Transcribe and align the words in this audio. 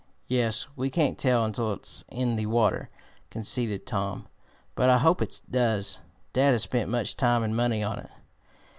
"Yes, 0.27 0.65
we 0.75 0.89
can't 0.89 1.15
tell 1.15 1.45
until 1.45 1.71
it's 1.73 2.03
in 2.09 2.35
the 2.35 2.47
water," 2.47 2.89
conceded 3.29 3.85
Tom. 3.85 4.27
"But 4.73 4.89
I 4.89 4.97
hope 4.97 5.21
it 5.21 5.39
does. 5.47 5.99
Dad 6.33 6.53
has 6.53 6.63
spent 6.63 6.89
much 6.89 7.15
time 7.15 7.43
and 7.43 7.55
money 7.55 7.83
on 7.83 7.99
it." 7.99 8.09